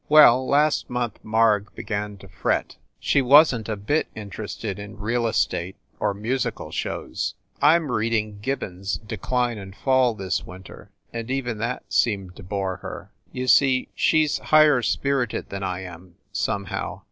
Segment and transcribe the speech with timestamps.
[0.09, 2.75] Well, last month Marg began to fret.
[2.99, 7.35] She wasn t a bit interested in real estate or musical shows.
[7.61, 12.41] I m reading Gibbon s "Decline and Fall" this winter, and even that seemed to
[12.41, 13.11] bore her.
[13.31, 16.99] You see, she s higher spirited than I am, somehow.